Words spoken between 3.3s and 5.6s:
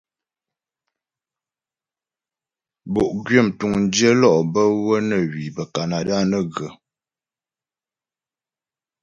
mtuŋdyə lɔ' bə́ wə́ nə hwi